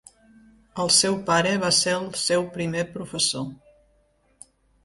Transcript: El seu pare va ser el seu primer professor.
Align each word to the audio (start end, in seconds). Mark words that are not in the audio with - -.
El 0.83 0.89
seu 0.95 1.17
pare 1.27 1.51
va 1.65 1.69
ser 1.81 1.95
el 1.97 2.09
seu 2.23 2.47
primer 2.57 2.85
professor. 2.97 3.49